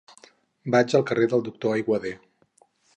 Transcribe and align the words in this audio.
Vaig 0.77 0.95
al 1.01 1.05
carrer 1.11 1.29
del 1.35 1.47
Doctor 1.51 1.77
Aiguader. 1.77 2.17